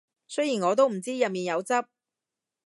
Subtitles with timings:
[0.27, 1.73] 雖然我都唔知入面有汁